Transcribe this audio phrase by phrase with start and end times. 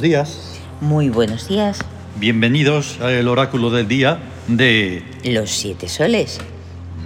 [0.00, 0.60] Muy buenos días.
[0.80, 1.78] Muy buenos días.
[2.16, 6.38] Bienvenidos al oráculo del día de Los siete soles.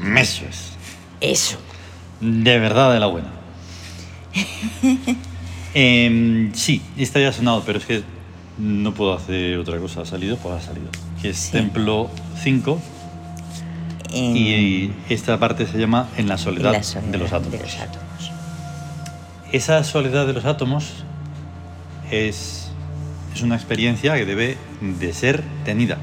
[0.01, 0.75] Meses.
[1.21, 1.57] Eso.
[2.21, 3.33] De verdad de la buena.
[5.75, 8.05] Em, sí, esta ya ha sonado, pero es que
[8.59, 10.03] no puedo hacer otra cosa.
[10.03, 10.87] Ha salido, pues ha salido.
[11.21, 11.51] Que es Sí.
[11.51, 12.09] Templo
[12.45, 12.81] 5
[14.13, 17.51] En- y esta parte se llama En la en soledad, la soledad de los átomos.
[17.51, 18.31] de los átomos.
[19.51, 20.93] Esa soledad de los átomos
[22.13, 22.64] es,
[23.35, 25.99] es una experiencia que debe de ser tenida.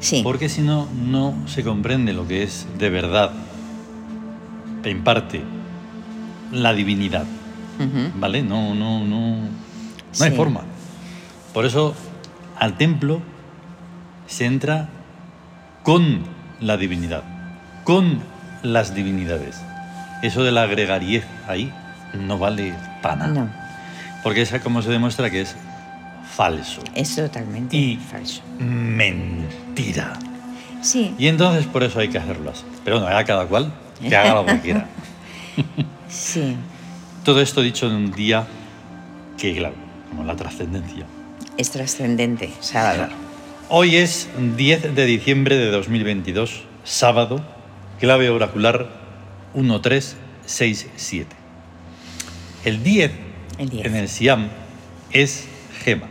[0.00, 0.20] Sí.
[0.22, 3.32] Porque si no, no se comprende lo que es de verdad,
[4.84, 5.42] en parte,
[6.52, 7.24] la divinidad.
[8.16, 8.42] ¿Vale?
[8.42, 9.36] No, no, no.
[9.38, 10.60] No hay forma.
[11.52, 11.94] Por eso,
[12.58, 13.20] al templo
[14.26, 14.88] se entra
[15.82, 16.22] con
[16.60, 17.24] la divinidad,
[17.82, 18.20] con
[18.62, 19.60] las divinidades.
[20.22, 21.72] Eso de la gregariez ahí
[22.14, 23.32] no vale para nada.
[23.32, 23.50] No,
[24.22, 25.56] Porque es como se demuestra que es
[26.36, 26.80] falso.
[26.94, 28.42] es totalmente Y- falso.
[28.58, 30.12] Mentira.
[30.82, 32.64] Sí, Y entonces por eso hay que hacerlo así.
[32.84, 34.86] Pero bueno, haga cada cual que haga lo que quiera.
[36.08, 36.56] sí.
[37.24, 38.46] Todo esto dicho en un día
[39.38, 39.74] que, claro,
[40.10, 41.06] como la trascendencia.
[41.56, 42.50] Es trascendente.
[42.60, 43.08] Sábado.
[43.70, 47.40] Hoy es 10 de diciembre de 2022, sábado,
[47.98, 48.90] clave oracular
[49.54, 51.34] 1367.
[52.64, 53.10] El 10,
[53.58, 53.86] El 10.
[53.86, 54.48] en el Siam
[55.12, 55.46] es
[55.82, 56.08] Gema.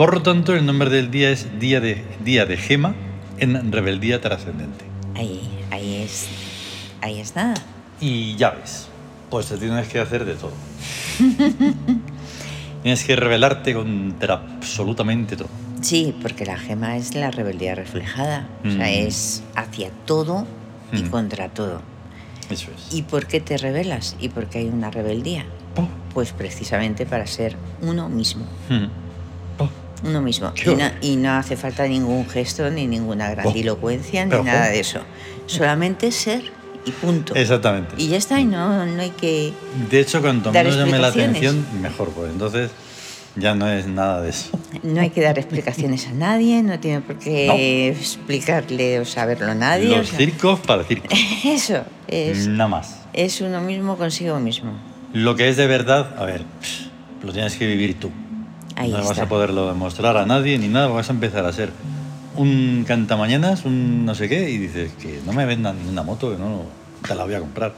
[0.00, 2.94] Por lo tanto, el nombre del día es Día de, día de Gema
[3.36, 4.82] en rebeldía trascendente.
[5.14, 6.26] Ahí, ahí es.
[7.02, 7.52] Ahí es nada.
[8.00, 8.88] Y ya ves,
[9.28, 10.52] pues te tienes que hacer de todo.
[12.82, 15.48] tienes que rebelarte contra absolutamente todo.
[15.82, 18.48] Sí, porque la gema es la rebeldía reflejada.
[18.64, 19.06] O sea, Mm.
[19.06, 20.46] es hacia todo
[20.94, 21.10] y Mm.
[21.10, 21.82] contra todo.
[22.48, 22.94] Eso es.
[22.94, 24.16] ¿Y por qué te rebelas?
[24.18, 25.44] ¿Y por qué hay una rebeldía?
[25.74, 28.46] Po, Pues precisamente para ser uno mismo.
[28.70, 28.99] mm.
[30.02, 30.52] Uno mismo.
[30.56, 30.90] Y no, bueno.
[31.00, 34.72] y no hace falta ningún gesto, ni ninguna grandilocuencia, ni nada jo.
[34.72, 35.00] de eso.
[35.46, 36.42] Solamente ser
[36.84, 37.34] y punto.
[37.34, 37.94] Exactamente.
[37.98, 39.52] Y ya está, y no, no hay que...
[39.90, 42.10] De hecho, cuanto menos llame la atención, mejor.
[42.10, 42.70] Pues entonces
[43.36, 44.50] ya no es nada de eso.
[44.82, 49.54] No hay que dar explicaciones a nadie, no tiene por qué explicarle o saberlo a
[49.54, 49.92] nadie.
[49.92, 51.10] o Los sea, circos para circos.
[51.44, 53.00] eso, es, Nada más.
[53.12, 54.72] es uno mismo consigo mismo.
[55.12, 56.42] Lo que es de verdad, a ver,
[57.22, 58.10] lo tienes que vivir tú.
[58.76, 61.70] Ahí no vas a poderlo demostrar a nadie ni nada, vas a empezar a ser
[62.36, 66.38] un cantamañanas, un no sé qué, y dices que no me vendan ninguna moto, que
[66.38, 66.62] no
[67.06, 67.74] te la voy a comprar.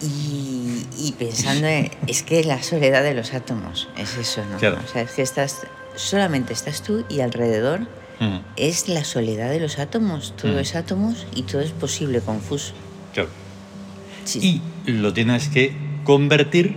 [0.00, 4.56] Y, y pensando en, es que la soledad de los átomos es eso, ¿no?
[4.58, 4.78] Claro.
[4.84, 5.66] O sea, es que estás,
[5.96, 7.80] solamente estás tú y alrededor
[8.20, 10.34] Mm, es la soledad de los átomos.
[10.36, 10.58] Todo Mm.
[10.58, 12.72] es átomos y todo es posible, confuso.
[13.14, 13.28] claro.
[14.24, 14.60] Sí.
[14.86, 15.72] Y lo tienes que
[16.02, 16.74] convertir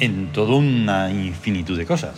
[0.00, 2.14] en toda una infinitud de cosas.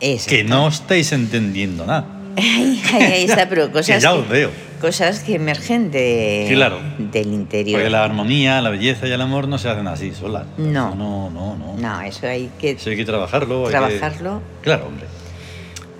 [0.00, 0.30] Exacto.
[0.36, 2.06] Que no estáis entendiendo nada.
[2.36, 4.50] Ahí, ahí- está, pero cosas que ya os veo.
[4.80, 6.78] cosas que emergen de, Claro.
[6.98, 7.78] del interior.
[7.80, 10.46] Porque la armonía, la belleza y el amor no se hacen así solas.
[10.56, 10.94] No.
[10.94, 11.76] No, no, no.
[11.76, 13.66] No, eso hay que Eso hay que trabajarlo.
[13.66, 14.42] hay que- trabajarlo.
[14.62, 15.06] Claro, hombre.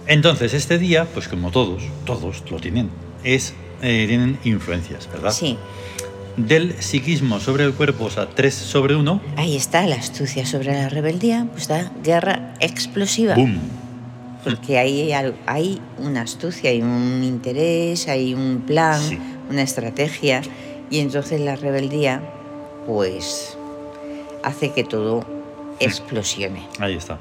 [0.07, 2.91] Entonces, este día, pues como todos, todos lo tienen,
[3.23, 5.31] es, eh, tienen influencias, ¿verdad?
[5.33, 5.57] Sí,
[6.37, 10.73] Del psiquismo sobre el cuerpo, o sea, 3 sobre 1, ahí está la astucia sobre
[10.73, 13.35] la rebeldía, pues da guerra explosiva.
[13.35, 13.59] ¡boom!
[14.45, 19.19] Porque hay, al- hay una astucia, hay un interés, hay un plan, Sí.
[19.51, 20.41] una estrategia,
[20.91, 22.23] y entonces la rebeldía,
[22.87, 23.57] pues,
[24.43, 25.27] hace que todo
[25.79, 26.63] explosione.
[26.79, 27.19] Ahí está.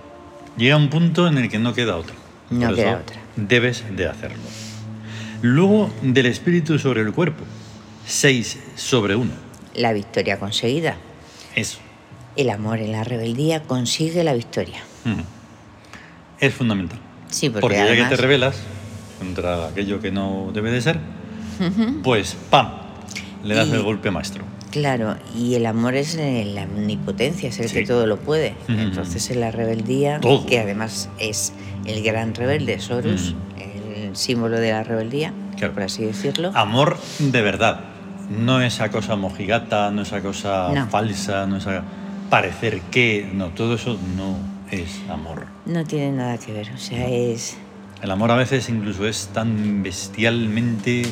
[0.58, 2.16] Llega un punto en el que no queda otra.
[2.50, 3.20] No Por queda eso otra.
[3.36, 4.38] Debes de hacerlo.
[5.42, 7.44] Luego, del espíritu sobre el cuerpo,
[8.06, 9.32] 6 sobre 1.
[9.76, 10.98] La victoria conseguida.
[11.56, 11.80] Eso.
[12.36, 14.80] El amor en la rebeldía consigue la victoria.
[16.40, 17.00] Es fundamental.
[17.30, 18.58] Sí, porque, Porque, ya que te rebelas
[19.20, 21.00] contra aquello que no debe de ser,
[22.04, 22.70] pues ¡pam!
[23.44, 24.44] Le das Y- el golpe maestro.
[24.72, 27.74] Claro, y el amor es la omnipotencia, es el Sí.
[27.80, 28.54] que todo lo puede.
[28.68, 30.46] Entonces en la rebeldía, Todo.
[30.46, 31.54] que además es
[31.86, 35.74] el gran rebelde, Sorus, el símbolo de la rebeldía, Claro.
[35.74, 36.52] por así decirlo.
[36.54, 37.80] Amor de verdad.
[38.30, 40.88] No esa cosa mojigata, no esa cosa No.
[40.88, 41.82] falsa, no esa
[42.30, 43.28] parecer que.
[43.34, 44.36] No, todo eso no
[44.72, 45.46] es amor.
[45.66, 47.58] No tiene nada que ver, o sea, es...
[48.02, 51.04] El amor a veces incluso es tan bestialmente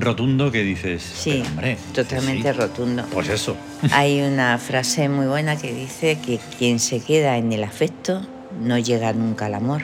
[0.00, 1.02] rotundo que dices.
[1.02, 2.58] Sí, "Pero, hombre, totalmente sí".
[2.58, 3.04] rotundo.
[3.12, 3.56] Pues eso.
[3.92, 8.22] Hay una frase muy buena que dice que quien se queda en el afecto
[8.60, 9.82] no llega nunca al amor.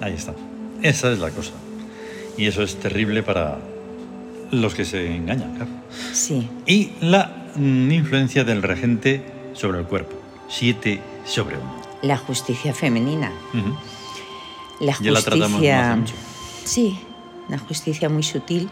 [0.00, 0.34] Ahí está.
[0.82, 1.52] Esa es la cosa.
[2.36, 3.58] Y eso es terrible para
[4.50, 5.70] los que se engañan, claro.
[6.12, 10.16] Sí, Y la influencia del regente sobre el cuerpo.
[10.48, 11.64] 7 sobre 1.
[12.02, 13.30] La justicia femenina.
[13.54, 13.76] Ujú.
[14.80, 15.90] La Ya la tratamos justicia.
[15.92, 16.14] hace mucho.
[16.64, 16.98] Sí,
[17.48, 18.68] una justicia muy sutil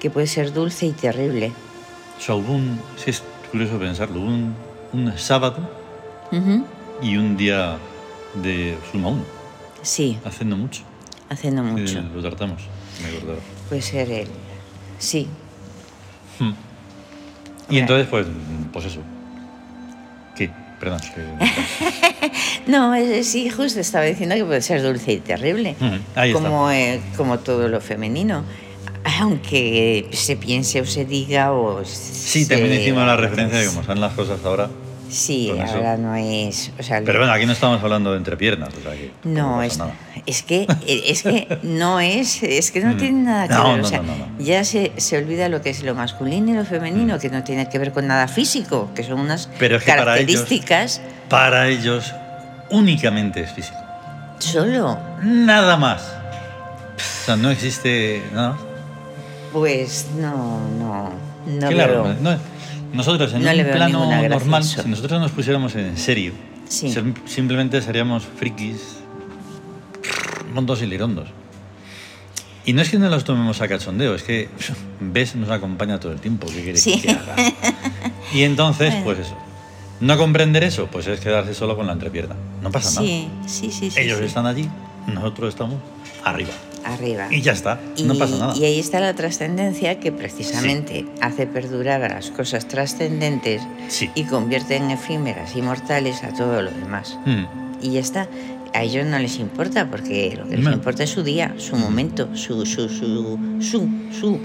[0.00, 1.52] que puede ser dulce y terrible.
[2.18, 4.54] O sea, hubo un, sí es curioso pensarlo, hubo un,
[4.92, 5.58] un sábado
[6.32, 6.64] Ujú.
[7.02, 7.76] y un día
[8.42, 9.22] de suma uno,
[9.82, 10.82] Sí, hace no mucho.
[11.30, 12.00] haciendo mucho.
[12.14, 12.62] lo tratamos,
[13.02, 13.38] me acordaba.
[13.68, 14.28] Puede ser el.
[14.98, 15.28] Sí,
[16.40, 16.52] Hmm.
[17.68, 18.26] Y entonces, pues,
[18.72, 19.00] pues eso.
[20.80, 21.00] Perdón.
[21.14, 22.30] que-
[22.70, 22.92] No,
[23.24, 25.74] sí, justo estaba diciendo que puede ser dulce y terrible.
[26.14, 26.42] Ahí está.
[26.42, 28.44] como, eh, como todo lo femenino.
[29.20, 31.82] Aunque se piense o se diga o.
[31.84, 34.68] Sí, también hicimos la referencia de cómo son las cosas ahora.
[35.10, 36.70] Sí, ahora no es.
[36.78, 39.10] O sea, Pero bueno, aquí no estamos hablando de entrepiernas, o sea que.
[39.24, 39.78] No, es,
[40.26, 42.96] es que es que no es, es que no Mm.
[42.98, 43.80] tiene nada que No, ver.
[43.80, 44.12] o sea, no.
[44.38, 47.20] Ya se, se olvida lo que es lo masculino y lo femenino, Mm.
[47.20, 50.02] que no tiene que ver con nada físico, que son unas Pero es que para
[50.18, 52.12] ellos- características Para ellos,
[52.70, 53.78] únicamente es físico.
[54.38, 54.98] solo.
[55.22, 56.02] Nada más.
[57.22, 58.60] O sea, no existe nada más.
[59.52, 61.10] Pues no, no,
[61.46, 62.14] no claro, veo.
[62.20, 62.38] no-
[62.92, 64.82] nosotros en no un plano normal, eso.
[64.82, 66.32] si nosotros nos pusiéramos en serio,
[66.68, 66.92] Sí.
[67.26, 68.96] simplemente seríamos frikis,
[70.54, 71.28] montos y lirondos.
[72.64, 74.48] Y no es que no los tomemos a cachondeo, es que
[75.00, 76.46] ves nos acompaña todo el tiempo.
[76.48, 77.00] ¿Qué quieres Sí.
[77.00, 77.36] que haga?
[78.34, 79.04] Y entonces, Bueno.
[79.04, 79.36] pues eso.
[80.00, 82.36] No comprender eso, pues es quedarse solo con la entrepierna.
[82.62, 83.06] No pasa nada.
[83.06, 83.98] Sí, sí, sí, sí.
[84.00, 84.24] Ellos sí.
[84.26, 84.68] están allí,
[85.06, 85.76] nosotros estamos
[86.24, 86.50] arriba.
[86.94, 87.26] Arriba.
[87.30, 88.54] Y ya está, no Y- pasa nada.
[88.56, 94.10] Y ahí está la trascendencia que precisamente hace perdurar a las cosas trascendentes Sí.
[94.14, 97.18] y convierte en efímeras y mortales a todo lo demás.
[97.26, 97.44] Mm.
[97.82, 98.28] Y ya está.
[98.74, 100.72] A ellos no les importa porque lo que les No.
[100.72, 104.40] importa es su día, su momento, su, su, su, su, su.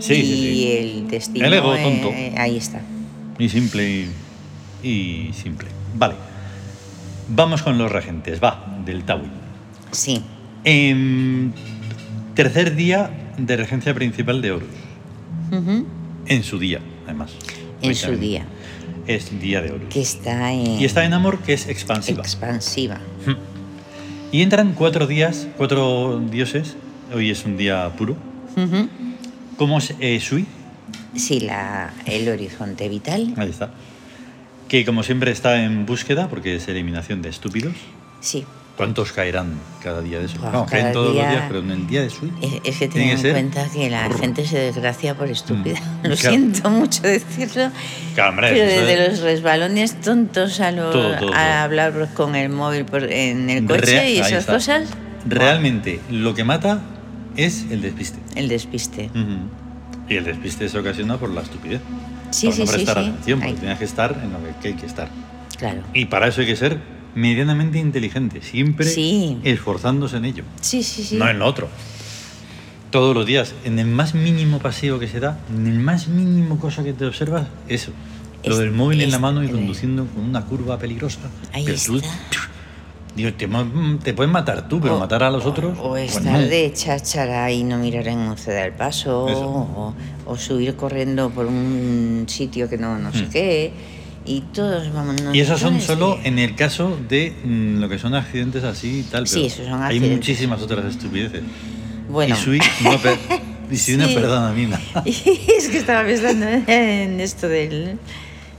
[0.00, 0.72] Sí, y sí, sí.
[0.78, 1.46] el destino.
[1.46, 2.12] El ego eh, tonto.
[2.40, 2.80] ahí está.
[3.38, 4.08] Y simple
[4.82, 4.88] y,
[5.28, 5.68] y simple.
[5.96, 6.14] Vale.
[7.28, 8.42] Vamos con los regentes.
[8.42, 9.28] Va, del Tawi.
[9.92, 10.22] Sí,
[10.64, 11.52] Em,
[12.38, 14.68] tercer día de regencia principal de Horus.
[16.26, 17.32] En su día, además.
[17.82, 18.44] en su día.
[19.08, 19.88] Es día de Horus.
[19.90, 20.78] Que está en.
[20.80, 22.20] Y está en Amor, que es expansiva.
[22.20, 23.00] expansiva.
[24.30, 26.76] Y entran cuatro días, cuatro dioses.
[27.12, 28.14] Hoy es un día puro.
[29.56, 30.46] Como es eh, Sui,
[31.16, 33.34] Sí, la, el horizonte vital.
[33.36, 33.70] ahí está.
[34.68, 37.74] Que como siempre está en búsqueda, porque es eliminación de estúpidos.
[38.20, 38.44] Sí.
[38.78, 40.38] ¿Cuántos caerán cada día de eso?
[40.40, 42.32] Pues no, caen todos día- los días, pero en el día de Sui.
[42.40, 44.20] Es, es que ten en ser- cuenta que la Brr.
[44.20, 45.80] gente se desgracia por estúpida.
[45.80, 46.06] Mm.
[46.08, 46.36] Lo Claro.
[46.36, 47.70] siento mucho decirlo.
[48.14, 52.34] Claro, hombre, Pero desde es- los resbalones tontos a, lo- Todo, todo, a hablar con
[52.36, 54.88] el móvil por- en el coche Rea- y esas cosas,
[55.26, 56.80] Realmente, lo que mata
[57.36, 58.18] es el despiste.
[58.36, 59.10] el despiste.
[59.10, 60.08] Ujú.
[60.08, 61.80] Y el despiste se ocasiona por la estupidez.
[62.30, 63.10] Sí, por sí, no prestar sí.
[63.10, 65.08] atención, porque tienes que estar en lo que hay que estar.
[65.58, 65.82] Claro.
[65.92, 66.78] Y para eso hay que ser
[67.14, 69.38] medianamente inteligente, siempre Sí.
[69.44, 71.16] esforzándose en ello, Sí, sí, sí.
[71.16, 71.68] no en lo otro.
[72.90, 76.58] Todos los días, en el más mínimo paseo que se da, en el más mínimo
[76.58, 77.90] cosa que te observas, eso.
[78.44, 81.18] Lo Es- del móvil en la mano y conduciendo con una curva peligrosa.
[81.52, 82.08] Ahí Pero tú, está.
[83.16, 83.46] digo, te,
[84.04, 85.76] te puedes matar tú, pero O- matar a los o- otros.
[85.78, 86.46] O pues estar no.
[86.46, 89.24] de cháchara y no mirar en un del paso.
[89.26, 89.94] O,
[90.24, 93.30] o subir corriendo por un sitio que no, no sé Mm.
[93.30, 93.72] qué.
[94.28, 95.22] Y todos vamos.
[95.22, 99.00] no Y esos son solo en el caso de mm, lo que son accidentes así
[99.00, 99.26] y tal.
[99.26, 100.16] Sí, pero esos son Hay accidentes.
[100.18, 101.42] muchísimas otras estupideces.
[102.10, 102.34] Bueno.
[102.34, 103.18] Y Sui no, per-
[103.70, 104.14] y no Sí.
[104.14, 104.82] perdona a mí nada.
[105.04, 107.98] es que estaba pensando en esto del,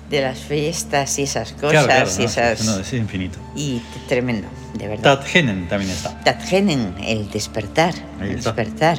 [0.09, 2.65] de las fiestas y esas cosas Claro, claro, y no, esas.
[2.65, 3.37] no, es infinito.
[3.55, 5.03] Y tremendo, de verdad.
[5.19, 6.19] Tatgenen también está.
[6.23, 7.93] Tatgenen, el despertar.
[8.19, 8.53] Ahí el está.
[8.53, 8.97] despertar.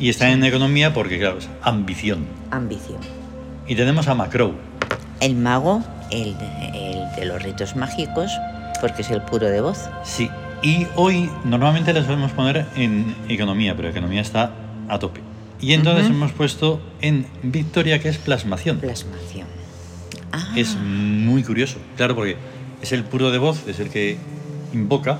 [0.00, 2.26] Y está en economía porque, claro, es ambición.
[2.50, 2.98] Ambición.
[3.68, 4.54] Y tenemos a Macrow.
[5.20, 6.36] El mago, el,
[6.74, 8.30] el de los ritos mágicos,
[8.80, 9.78] porque es el puro de voz.
[10.04, 10.28] Sí.
[10.62, 14.52] Y hoy normalmente le solemos poner en economía, pero economía está
[14.88, 15.20] a tope.
[15.60, 18.78] Y entonces hemos puesto en Victoria, que es plasmación.
[18.78, 19.46] Plasmación.
[20.32, 22.36] Ah, Es muy curioso, claro, porque
[22.82, 24.16] es el puro de voz, es el que
[24.72, 25.18] invoca,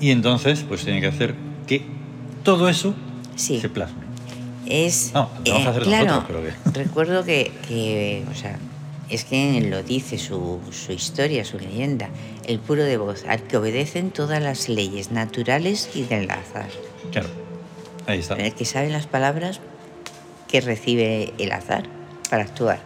[0.00, 1.34] y entonces pues tiene que hacer
[1.66, 1.84] que
[2.44, 2.94] todo eso
[3.34, 3.60] Sí.
[3.60, 4.06] se plasme.
[4.66, 5.10] Es.
[5.14, 8.58] No, lo tenemos que hacer claro, nosotros, pero que- Recuerdo que, que, o sea,
[9.10, 12.08] es que lo dice su, su historia, su leyenda.
[12.46, 16.68] El puro de voz, al que obedecen todas las leyes naturales y del azar.
[17.12, 17.28] Claro,
[18.06, 18.34] ahí está.
[18.34, 19.60] El que sabe las palabras
[20.48, 21.84] que recibe el azar
[22.30, 22.80] para actuar.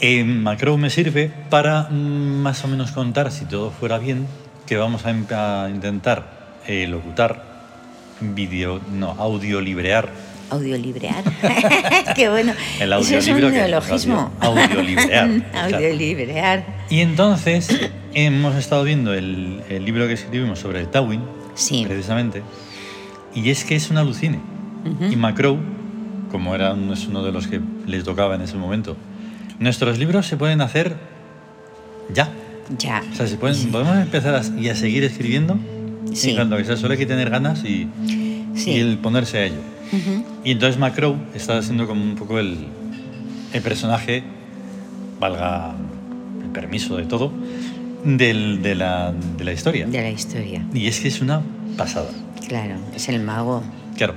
[0.00, 1.94] Eh, Macro me sirve para mm,
[2.42, 4.26] más o menos contar, si todo fuera bien,
[4.66, 7.42] que vamos a, em- a intentar eh, locutar,
[8.20, 10.08] video, no, audio librear
[10.50, 11.24] audiolibrear.
[12.16, 12.52] Qué bueno.
[12.80, 14.30] El Eso es un audiolibro neologismo.
[14.40, 16.66] audio- audiolibrear, audiolibrear.
[16.90, 17.68] Y entonces
[18.14, 21.22] hemos estado viendo el, el libro que escribimos sobre el Tawin,
[21.54, 21.84] Sí.
[21.86, 22.42] precisamente,
[23.34, 24.38] y es que es un alucine.
[24.84, 25.12] Ujú.
[25.12, 25.58] Y Macrow,
[26.30, 28.96] como era es uno de los que les tocaba en ese momento,
[29.58, 30.94] nuestros libros se pueden hacer
[32.14, 32.30] ya.
[32.78, 33.02] Ya.
[33.12, 35.58] O sea, se pueden, podemos empezar a, y a seguir escribiendo
[36.12, 36.36] Sí.
[36.36, 37.88] que sea, solo hay que tener ganas y,
[38.54, 38.70] Sí.
[38.72, 39.60] y el ponerse a ello.
[40.44, 42.56] Y entonces Macrow está siendo como un poco el,
[43.52, 44.22] el personaje,
[45.20, 45.74] valga
[46.42, 47.32] el permiso de todo,
[48.04, 49.86] del- de, la, de la historia.
[49.86, 50.64] De la historia.
[50.74, 51.42] Y es que es una
[51.76, 52.10] pasada,
[52.46, 53.62] Claro, es el mago.
[53.96, 54.14] claro.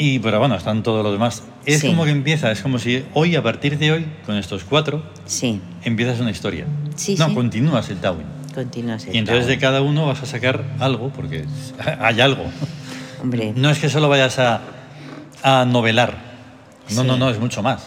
[0.00, 1.42] Y pero bueno, están todos los demás.
[1.66, 1.88] Es Sí.
[1.88, 5.60] como que empieza, es como si hoy, a partir de hoy, con estos cuatro, Sí,
[5.82, 6.66] empiezas una historia.
[6.94, 7.34] Sí, no, sí.
[7.34, 8.26] continúas el Tawin.
[8.54, 11.44] continúa Y entonces de cada uno vas a sacar algo, porque
[12.00, 12.44] hay algo.
[13.20, 14.60] Hombre, No es que solo vayas a,
[15.48, 16.16] a novelar.
[16.90, 17.06] No, Sí.
[17.06, 17.86] no, no, es mucho más.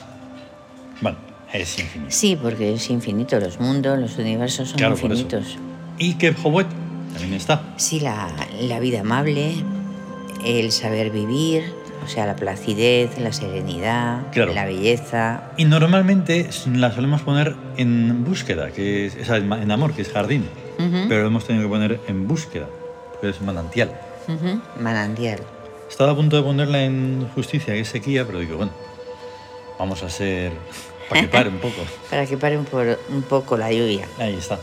[1.02, 1.18] Bueno,
[1.54, 2.12] es infinito.
[2.12, 3.40] sí, porque es infinito.
[3.40, 5.58] Los mundos, los universos son Claro, infinitos.
[5.98, 6.68] Y que Howard
[7.14, 7.62] también está.
[7.78, 8.30] Sí, la,
[8.62, 9.54] la vida amable,
[10.46, 11.74] el saber vivir,
[12.06, 14.54] o sea, la placidez, la serenidad, Claro.
[14.54, 15.44] la belleza.
[15.58, 20.48] Y normalmente la solemos poner en búsqueda, que es, en amor, que es jardín.
[20.80, 22.68] Ujú, Pero lo hemos tenido que poner en búsqueda,
[23.12, 23.92] porque es manantial.
[24.28, 25.40] ujú, Manantial.
[25.92, 28.72] Estaba a punto de ponerla en justicia, que es sequía, pero digo, bueno,
[29.78, 30.54] vamos a ser.
[31.10, 31.82] para que pare un poco.
[32.10, 34.08] Para que pare un, por- un poco la lluvia.
[34.18, 34.58] Ahí está.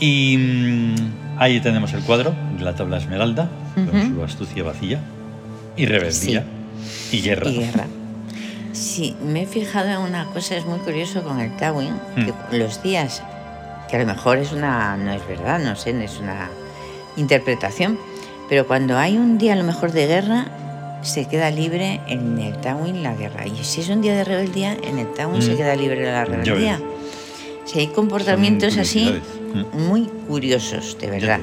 [0.00, 0.94] Y mm,
[1.38, 5.00] ahí tenemos el cuadro de la tabla esmeralda, con su astucia vacía,
[5.76, 6.44] y rebeldía,
[7.10, 7.50] y guerra.
[7.50, 7.84] Y guerra.
[8.72, 12.58] Sí, me he fijado en una cosa, es muy curioso con el Tawin, que Mm.
[12.58, 13.22] los días,
[13.88, 16.48] que a lo mejor es una, no es verdad, no sé, es una
[17.16, 17.98] interpretación,
[18.52, 20.44] pero cuando hay un día a lo mejor de guerra,
[21.00, 23.46] se queda libre en el Tawin la guerra.
[23.46, 25.56] Y si es un día de rebeldía, en el Tawin se Mm.
[25.56, 26.78] queda libre la rebeldía.
[27.64, 29.10] Si hay comportamientos así.
[29.54, 29.88] Mm.
[29.88, 31.40] muy curiosos, de verdad.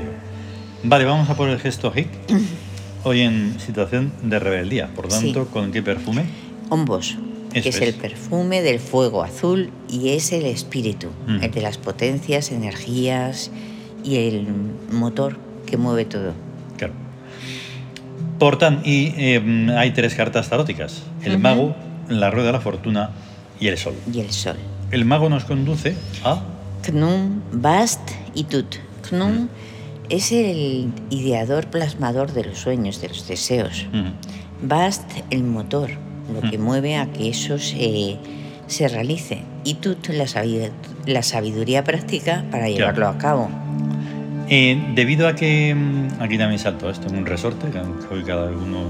[0.84, 2.10] Vale, vamos a por el gesto hic.
[3.04, 4.90] Hoy en situación de rebeldía.
[4.96, 5.50] Por tanto, Sí.
[5.52, 6.26] ¿con qué perfume?
[6.70, 7.18] Hombos,
[7.52, 7.82] que es.
[7.82, 11.42] el perfume del fuego azul y es el espíritu, Mm.
[11.44, 13.50] el de las potencias, energías
[14.04, 14.46] y el
[14.92, 16.34] motor que mueve todo.
[18.40, 18.52] Claro.
[18.52, 21.76] Por tan, y eh, hay tres cartas taróticas: el mago,
[22.08, 23.12] la rueda de la fortuna
[23.60, 23.94] y el sol.
[24.12, 24.56] Y el sol.
[24.92, 26.42] El mago nos conduce a.
[26.88, 28.00] Knum, Bast
[28.34, 28.78] y Tut.
[29.10, 29.50] Knum
[30.10, 33.86] es el ideador plasmador de los sueños, de los deseos.
[34.62, 35.92] Bast, el motor,
[36.34, 38.18] lo que mueve a que eso se,
[38.68, 39.44] se realice.
[39.64, 40.08] Y Tut,
[41.06, 43.50] la sabiduría práctica para llevarlo a cabo.
[44.50, 48.24] Eh, debido a que mm, aquí también salto esto en un resorte, que aunque hoy
[48.24, 48.88] cada uno.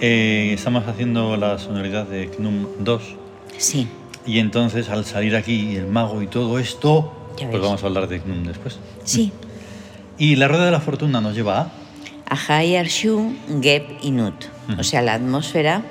[0.00, 3.02] eh, estamos haciendo la sonoridad de Knum 2
[3.58, 3.86] Sí,
[4.26, 8.20] y entonces al salir aquí el mago y todo esto, pues vamos a hablar de
[8.20, 8.78] Knum después.
[9.04, 9.32] sí.
[10.18, 11.72] Y la rueda de la fortuna nos lleva a.
[12.28, 14.34] Ahai Shu, Geb y Nut.
[14.70, 14.80] Ujú.
[14.80, 15.82] O sea, la atmósfera,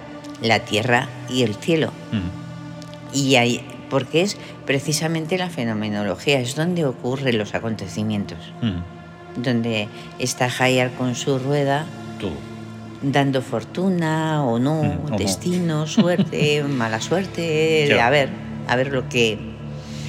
[0.42, 1.88] la tierra y el cielo.
[2.14, 3.18] Ujú.
[3.20, 8.38] Y ahí, porque es precisamente la fenomenología, es donde ocurren los acontecimientos.
[8.62, 8.72] Ujú.
[9.38, 9.88] Donde
[10.20, 11.86] está Hayar con su rueda
[12.20, 12.34] Todo.
[13.02, 15.18] dando fortuna o no, no.
[15.18, 18.04] destino, suerte, mala suerte, Claro.
[18.04, 18.30] a ver,
[18.68, 19.38] a ver lo que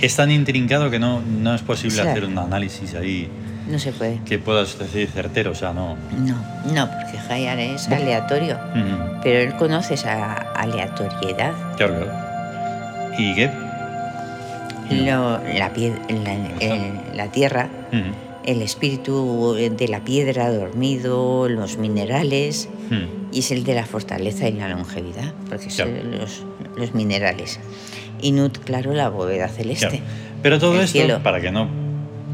[0.01, 2.11] Es tan intrincado que no, no es posible Claro.
[2.11, 3.29] hacer un análisis ahí
[3.69, 4.19] no se puede.
[4.27, 5.97] que puedas decir certero, o sea, no.
[6.19, 6.35] No,
[6.75, 9.21] no, porque Hayar es aleatorio, Ujú.
[9.23, 11.53] pero él conoce esa aleatoriedad.
[11.77, 12.13] Claro, claro.
[13.17, 13.51] ¿Y qué?
[14.91, 18.03] Lo- la, pie- la, el- la tierra, Ujú.
[18.45, 23.03] El espíritu de la piedra dormido, los minerales, Ujú.
[23.33, 26.09] y es el de la fortaleza y la longevidad, porque son Claro.
[26.19, 26.43] los,
[26.77, 27.61] los minerales.
[28.21, 29.89] Y Nut, claro, la bóveda celeste.
[29.89, 30.05] Claro.
[30.43, 31.23] Pero todo esto, cielo.
[31.23, 31.69] para que no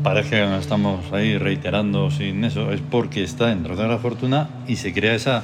[0.03, 4.49] parezca que nos estamos ahí reiterando sin eso, es porque está en de la Fortuna
[4.67, 5.43] y se crea esa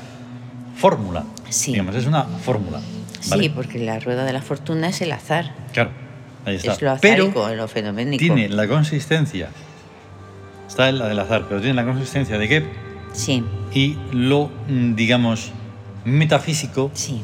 [0.76, 1.24] fórmula.
[1.50, 1.72] Sí.
[1.72, 2.80] Digamos, es una fórmula.
[3.28, 3.42] ¿vale?
[3.44, 5.90] Sí, porque la rueda de la fortuna es el azar, Claro,
[6.44, 6.72] ahí está.
[6.72, 8.18] es lo pero azárico, lo fenoménico.
[8.20, 9.48] tiene la consistencia,
[10.74, 12.64] está en la del azar, pero tiene la consistencia de que
[13.12, 15.52] Sí, y lo, mm, digamos,
[16.04, 17.22] metafísico sí,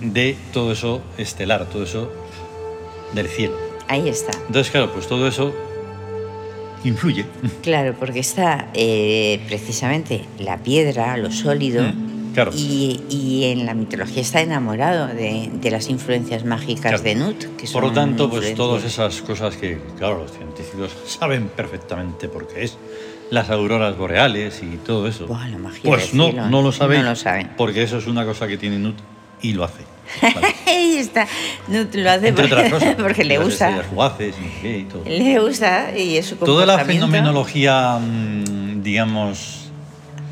[0.00, 2.10] de todo eso estelar, todo eso
[3.14, 3.54] del cielo.
[3.88, 4.32] ahí está.
[4.46, 5.54] Entonces, claro, pues todo eso
[6.84, 7.26] influye.
[7.62, 12.52] Claro, porque está eh, precisamente la piedra, lo sólido, Mm, claro.
[12.54, 17.02] y, y en la mitología está enamorado de, de las influencias mágicas Claro.
[17.02, 17.56] de Nut.
[17.56, 22.28] Que Por lo son tanto, pues todas esas cosas que, claro, los científicos saben perfectamente
[22.28, 22.78] por qué es.
[23.30, 25.26] Las auroras boreales y todo eso.
[25.26, 26.48] Buah, la magia pues no, cielo.
[26.48, 27.02] no lo saben.
[27.02, 27.50] No lo saben.
[27.56, 28.96] Porque eso es una cosa que tiene Nut
[29.42, 29.82] y lo hace.
[30.22, 30.54] Vale.
[31.00, 31.26] Está.
[31.68, 32.94] Lo hace Entre porque, otras cosas.
[32.94, 33.40] porque le
[33.90, 35.02] fugaces y todo.
[35.04, 39.65] Le gusta y es su Toda la fenomenología, mm, digamos,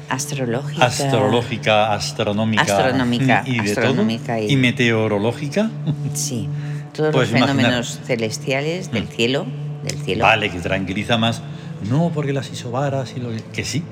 [0.09, 0.85] astrológica.
[0.87, 5.71] astrológica, astronómica, Astronómica, y de astronómica todo, y- y meteorológica,
[6.15, 6.49] Sí.
[6.93, 7.57] Todos Pues los imaginar.
[7.57, 9.09] fenómenos celestiales del Mm.
[9.09, 9.47] cielo,
[9.83, 10.23] del cielo.
[10.25, 11.43] vale, que tranquiliza más.
[11.91, 13.83] No, porque las isobaras y lo que, que sí,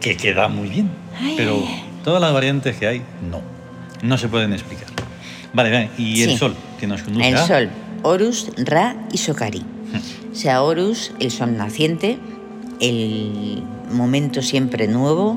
[0.00, 0.90] que queda muy bien.
[1.18, 1.62] Ay, pero
[2.04, 3.40] todas las variantes que hay, no.
[4.02, 4.88] No se pueden explicar.
[5.54, 6.36] Vale, vale, y el Sí.
[6.36, 7.70] sol, que nos conduce El sol,
[8.02, 9.62] Horus, Ra y Sokari.
[10.30, 12.18] O sea, Horus, el sol naciente,
[12.80, 15.36] el momento siempre nuevo.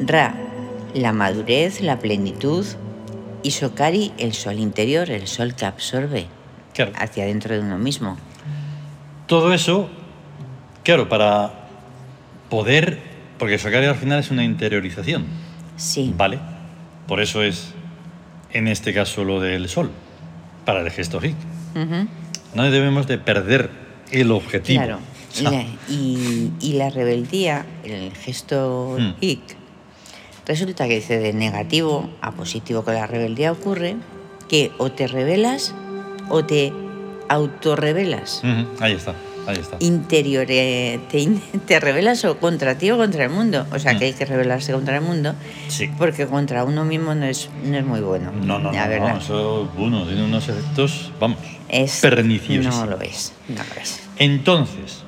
[0.00, 0.34] Ra,
[0.94, 2.66] la madurez, la plenitud.
[3.42, 6.26] Y Sokari, el sol interior, el sol que absorbe
[6.74, 6.92] Claro.
[6.96, 8.16] hacia dentro de uno mismo.
[9.26, 9.88] Todo eso,
[10.84, 11.52] claro, para
[12.48, 13.00] poder,
[13.38, 15.26] porque Sokari al final es una interiorización,
[15.76, 16.14] Sí.
[16.16, 16.38] ¿vale?
[17.08, 17.72] Por eso es,
[18.52, 19.90] en este caso, lo del sol,
[20.64, 21.34] para el gesto hic.
[22.54, 23.70] No debemos de perder
[24.12, 24.82] el objetivo.
[24.84, 24.98] Claro.
[25.38, 29.12] Y la, y- y la rebeldía, el gesto Mm.
[29.20, 29.40] hic,
[30.46, 33.96] resulta que dice de negativo a positivo con la rebeldía ocurre
[34.48, 35.74] que o te rebelas
[36.28, 36.72] o te
[37.28, 38.42] autorrebelas.
[38.44, 39.14] ujú, ahí está,
[39.46, 39.76] ahí está.
[39.80, 41.26] Interior, eh, te,
[41.66, 43.66] te rebelas o contra ti o contra el mundo.
[43.72, 43.98] O sea Mm.
[43.98, 45.34] que hay que rebelarse contra el mundo
[45.68, 45.88] Sí.
[45.98, 48.32] porque contra uno mismo no es, no es muy bueno.
[48.32, 49.14] No, no, la no, verdad.
[49.14, 52.74] no, eso, bueno, tiene unos efectos, vamos, es, perniciosos.
[52.76, 54.00] No lo es, no lo es.
[54.18, 55.04] Entonces,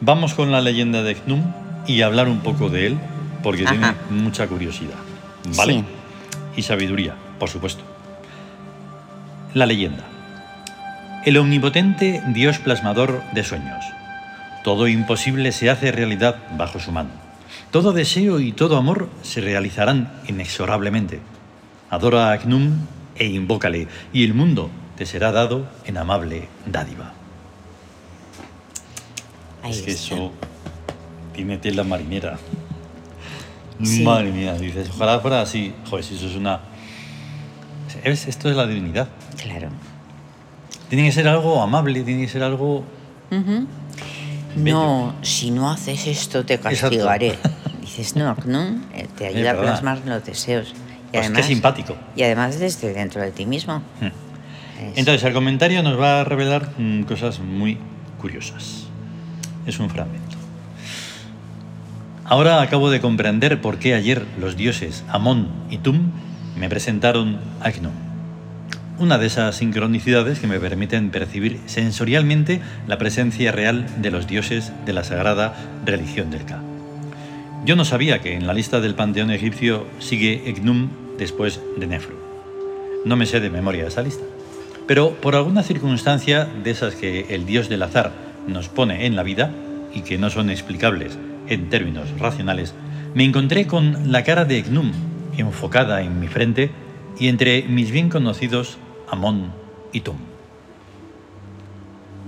[0.00, 1.42] vamos con la leyenda de Knum
[1.86, 2.98] y hablar un poco de él,
[3.42, 4.98] porque tiene mucha curiosidad,
[5.56, 5.74] ¿vale?
[5.74, 5.84] Sí.
[6.56, 7.82] Y sabiduría, por supuesto.
[9.54, 10.04] La leyenda.
[11.24, 13.84] El omnipotente Dios plasmador de sueños.
[14.64, 17.10] Todo imposible se hace realidad bajo su mano.
[17.70, 21.20] Todo deseo y todo amor se realizarán inexorablemente.
[21.88, 27.12] Adora a Knum e invócale, y el mundo te será dado en amable dádiva.
[29.62, 30.14] Ahí es que está.
[30.14, 30.32] eso
[31.34, 32.38] tiene tela marinera.
[33.82, 34.02] Sí.
[34.02, 35.72] Madre mía, dices, ojalá fuera así.
[35.88, 36.60] Joder, si eso es una.
[38.04, 38.26] ¿Ves?
[38.26, 39.08] Esto es la divinidad.
[39.42, 39.68] Claro.
[40.88, 42.84] Tiene que ser algo amable, tiene que ser algo.
[44.56, 47.38] No, si no haces esto te castigaré.
[47.80, 48.62] Dices, no, no,
[48.94, 50.74] eh, te ayuda a plasmar los deseos.
[51.12, 51.96] Y Pues qué simpático.
[52.14, 53.78] Y además desde dentro de ti mismo.
[54.00, 54.06] Hmm.
[54.06, 57.78] Es- Entonces, el comentario nos va a revelar mm, cosas muy
[58.20, 58.86] curiosas.
[59.66, 60.36] Es un fragmento.
[62.24, 66.12] Ahora acabo de comprender por qué ayer los dioses Amón y Tum
[66.56, 67.92] me presentaron a Gnum.
[69.00, 74.72] Una de esas sincronicidades que me permiten percibir sensorialmente la presencia real de los dioses
[74.86, 76.62] de la sagrada religión del Ka.
[77.64, 82.14] Yo no sabía que en la lista del panteón egipcio sigue Egnum después de Nefru.
[83.04, 84.24] No me sé de memoria esa lista.
[84.86, 89.22] Pero por alguna circunstancia de esas que el dios del azar nos pone en la
[89.22, 89.50] vida
[89.94, 92.74] y que no son explicables en términos racionales,
[93.14, 94.92] me encontré con la cara de Egnum
[95.40, 96.70] enfocada en mi frente
[97.18, 99.52] y entre mis bien conocidos Amón
[99.92, 100.16] y Tum.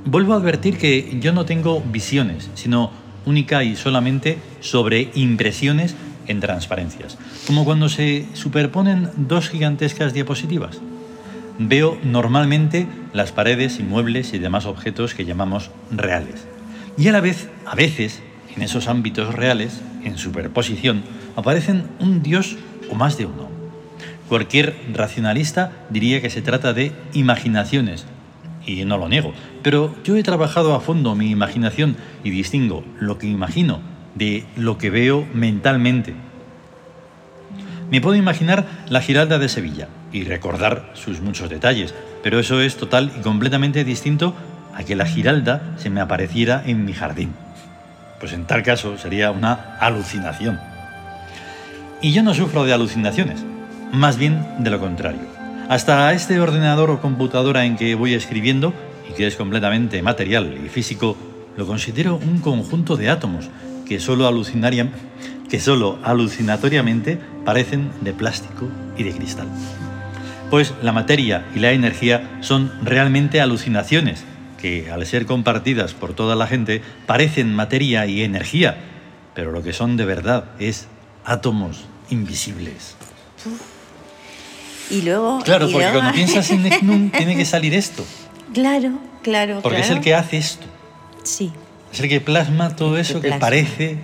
[0.05, 2.90] Vuelvo a advertir que yo no tengo visiones, sino
[3.25, 5.94] única y solamente sobre impresiones
[6.27, 10.81] en transparencias, como cuando se superponen dos gigantescas diapositivas.
[11.59, 16.47] Veo normalmente las paredes, inmuebles y demás objetos que llamamos reales.
[16.97, 18.23] Y a la vez, a veces,
[18.57, 21.03] en esos ámbitos reales, en superposición,
[21.37, 22.57] aparecen un dios
[22.91, 23.51] o más de uno.
[24.29, 28.07] Cualquier racionalista diría que se trata de imaginaciones,
[28.65, 33.19] y no lo niego, pero yo he trabajado a fondo mi imaginación y distingo lo
[33.19, 33.81] que imagino
[34.15, 36.15] de lo que veo mentalmente.
[37.91, 42.77] Me puedo imaginar la Giralda de Sevilla y recordar sus muchos detalles, pero eso es
[42.77, 44.35] total y completamente distinto
[44.75, 47.33] a que la Giralda se me apareciera en mi jardín.
[48.20, 50.61] Pues en tal caso sería una alucinación.
[52.01, 53.44] Y yo no sufro de alucinaciones,
[53.92, 55.22] más bien de lo contrario.
[55.68, 58.75] Hasta este ordenador o computadora en que voy escribiendo,
[59.09, 61.16] y que es completamente material y físico,
[61.57, 63.51] lo considero un conjunto de átomos
[63.87, 64.33] que solo,
[65.61, 69.48] solo alucinatoriamente parecen de plástico y de cristal.
[70.53, 74.23] Pues la materia y la energía son realmente alucinaciones
[74.61, 78.77] que, al ser compartidas por toda la gente, parecen materia y energía,
[79.35, 80.88] pero lo que son de verdad es
[81.25, 82.97] átomos invisibles.
[84.91, 85.41] Y luego.
[85.43, 88.05] Claro, y porque luego- cuando piensas en Eknum tiene que salir esto,
[88.53, 89.61] Claro, claro.
[89.62, 90.67] porque es el que hace esto,
[91.23, 91.51] Sí,
[91.95, 93.41] es el que plasma todo que eso que plasma.
[93.41, 93.97] parece,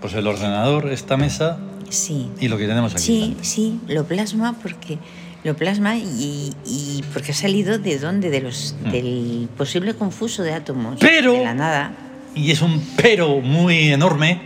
[0.00, 1.58] pues el ordenador, esta mesa
[1.90, 2.30] sí.
[2.40, 3.02] y lo que tenemos aquí.
[3.02, 4.98] Sí, sí, lo plasma porque
[5.44, 8.90] Lo plasma y, y porque ha salido de dónde, de los, Mm.
[8.90, 10.96] del posible confuso de átomos.
[11.00, 11.92] Pero- De la nada.
[12.34, 14.40] Y es un pero muy enorme.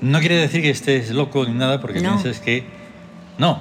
[0.00, 2.10] No quiere decir que estés loco ni nada, porque No.
[2.10, 2.64] pienses que.
[3.38, 3.60] No,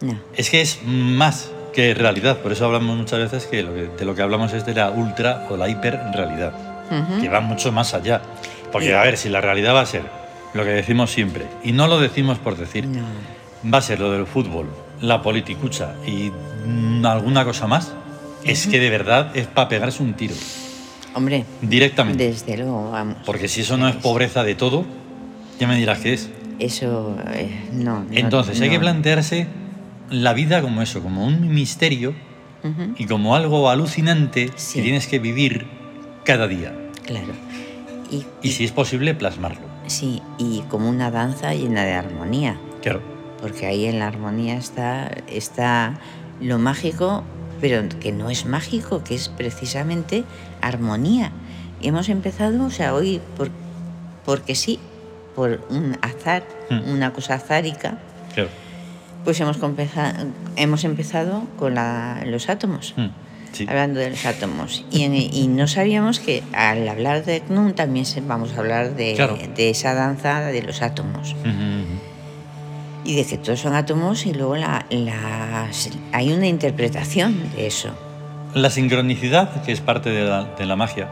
[0.00, 0.18] No.
[0.36, 2.38] es que es más que realidad.
[2.38, 4.90] Por eso hablamos muchas veces que, lo que- de lo que hablamos es de la
[4.90, 6.52] ultra o la hiperrealidad,
[6.90, 7.22] Ujú.
[7.22, 8.20] que va mucho más allá.
[8.72, 10.02] Porque, Y- a ver, si la realidad va a ser
[10.54, 13.02] lo que decimos siempre, y no lo decimos por decir, No.
[13.72, 14.66] va a ser lo del fútbol,
[15.00, 16.30] la politicucha y
[16.66, 17.92] mm, alguna cosa más,
[18.44, 20.34] es que de verdad es para pegarse un tiro,
[21.14, 22.24] Hombre, directamente.
[22.26, 23.16] desde luego, vamos.
[23.24, 24.84] Porque si eso no es pobreza de todo,
[25.58, 26.28] ya me dirás qué es.
[26.58, 29.46] Eso, eh, no, no, Entonces hay que plantearse
[30.10, 32.14] la vida como eso, como un misterio
[32.96, 34.78] y como algo alucinante Sí.
[34.78, 35.66] que tienes que vivir
[36.24, 36.72] cada día.
[37.06, 37.32] Claro.
[38.10, 39.60] Y, Y si es posible, plasmarlo.
[39.86, 42.56] sí, y como una danza llena de armonía.
[42.82, 43.02] Claro.
[43.44, 45.98] Porque ahí en la armonía está, está
[46.40, 47.22] lo mágico,
[47.60, 50.24] pero que no es mágico, que es precisamente
[50.62, 51.30] armonía.
[51.82, 53.50] Y hemos empezado, o sea, hoy, por,
[54.24, 54.78] porque sí,
[55.36, 56.90] por un azar, Mm.
[56.90, 57.98] una cosa azárica,
[58.32, 58.48] Claro.
[59.24, 60.14] pues hemos, compeza-
[60.56, 62.94] hemos empezado con la- los átomos.
[62.96, 63.08] Mm,
[63.52, 63.66] Sí.
[63.68, 64.84] Hablando de los átomos.
[64.90, 69.12] Y, en- y no sabíamos que al hablar de Knun también vamos a hablar de,
[69.14, 69.36] Claro.
[69.54, 72.13] de esa danza de los átomos Ujú, ujú.
[73.04, 77.90] Y de que todos son átomos y luego la, las- hay una interpretación de eso.
[78.54, 81.08] La sincronicidad, que es parte de la, de la magia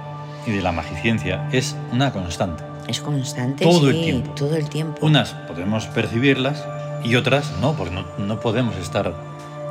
[0.47, 2.63] y de la magiciencia, es una constante.
[2.89, 4.33] Es constante, Todo el sí, tiempo.
[4.33, 5.05] todo el tiempo.
[5.07, 6.65] Unas podemos percibirlas
[7.05, 9.13] y otras no, porque no, no podemos estar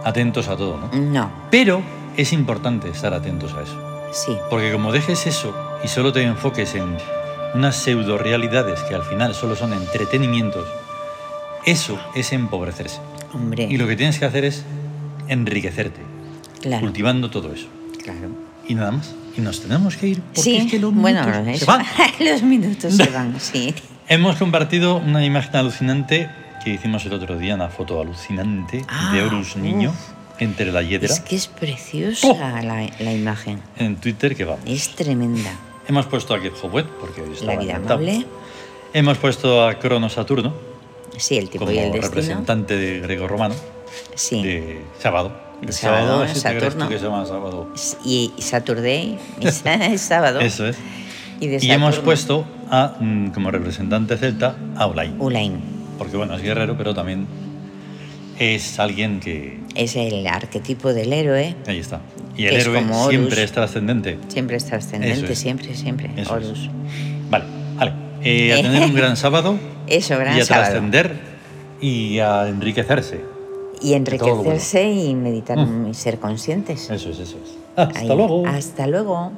[0.03, 0.77] atentos a todo.
[0.77, 0.89] ¿no?
[0.99, 1.81] No, Pero
[2.17, 3.77] es importante estar atentos a eso.
[4.13, 5.53] sí, Porque como dejes eso
[5.83, 6.97] y solo te enfoques en
[7.53, 10.65] unas pseudo realidades que al final solo son entretenimientos,
[11.65, 12.99] eso es empobrecerse.
[13.33, 14.63] hombre, Y lo que tienes que hacer es
[15.27, 16.01] enriquecerte,
[16.61, 17.67] claro, cultivando todo eso.
[18.03, 18.29] claro.
[18.67, 19.13] Y nada más.
[19.37, 21.85] Y nos tenemos que ir porque Sí, es que los bueno, minutos se van.
[22.19, 23.73] los minutos se van, sí.
[24.07, 26.29] Hemos compartido una imagen alucinante
[26.63, 30.39] que hicimos el otro día, una foto alucinante Ah, de Horus niño uf.
[30.39, 32.37] entre la hiedra Es que es preciosa ¡Oh!
[32.61, 34.61] la, la imagen, en Twitter que vamos.
[34.67, 35.51] es tremenda.
[35.87, 38.25] Hemos puesto a Howet porque hoy estaba La vida amable,
[38.93, 40.53] Hemos puesto a Crono Saturno
[41.17, 43.55] sí, el tipo como y el destino, representante de greco-romano
[44.15, 44.41] sí.
[44.43, 45.31] de sábado.
[45.61, 46.89] El sábado, ¿sí te crees tú Saturno.
[46.89, 47.69] que se llama sábado.
[48.03, 50.39] Y, Saturday, es sábado.
[50.39, 50.77] Eso es.
[51.39, 55.19] Y, de Y hemos puesto a, mm, como representante celta a Olain.
[55.19, 55.59] Ulain.
[55.97, 57.27] Porque bueno, es guerrero, pero también
[58.39, 59.59] es alguien que...
[59.75, 62.01] Es el arquetipo del héroe, Ahí está.
[62.35, 64.17] Y el Que héroe siempre es trascendente.
[64.29, 65.39] siempre es trascendente, es.
[65.39, 66.09] siempre, siempre.
[66.15, 66.45] Eso es.
[66.47, 66.69] Horus.
[67.29, 67.60] Vale.
[68.23, 69.57] Eh, a tener un gran sábado
[69.87, 70.65] Eso, gran y a sábado.
[70.71, 71.15] trascender
[71.81, 73.21] y a enriquecerse.
[73.81, 75.87] Y enriquecerse y meditar Mm.
[75.89, 76.89] y ser conscientes.
[76.91, 77.57] Eso es, eso es.
[77.75, 78.07] Hasta Ahí.
[78.07, 78.45] luego.
[78.47, 79.31] Hasta luego.